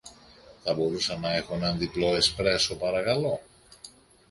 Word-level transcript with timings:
θα 0.63 0.73
μπορούσα 0.73 1.17
να 1.17 1.35
έχω 1.35 1.55
έναν 1.55 1.77
διπλό 1.77 2.15
εσπρέσο, 2.15 2.75
παρακαλώ 2.77 3.39